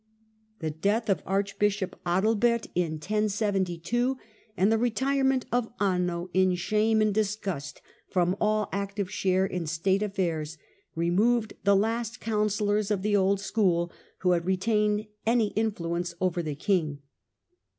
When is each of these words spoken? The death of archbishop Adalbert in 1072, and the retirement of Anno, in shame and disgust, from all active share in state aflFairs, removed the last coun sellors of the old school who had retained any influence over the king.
The 0.61 0.71
death 0.71 1.11
of 1.11 1.21
archbishop 1.27 1.95
Adalbert 2.07 2.65
in 2.73 2.93
1072, 2.93 4.17
and 4.57 4.71
the 4.71 4.77
retirement 4.79 5.45
of 5.51 5.71
Anno, 5.79 6.31
in 6.33 6.55
shame 6.55 7.03
and 7.03 7.13
disgust, 7.13 7.83
from 8.09 8.35
all 8.41 8.67
active 8.71 9.11
share 9.11 9.45
in 9.45 9.67
state 9.67 10.01
aflFairs, 10.01 10.57
removed 10.95 11.53
the 11.65 11.75
last 11.75 12.19
coun 12.19 12.47
sellors 12.47 12.89
of 12.89 13.03
the 13.03 13.15
old 13.15 13.39
school 13.39 13.91
who 14.21 14.31
had 14.31 14.43
retained 14.43 15.05
any 15.27 15.49
influence 15.49 16.15
over 16.19 16.41
the 16.41 16.55
king. 16.55 17.03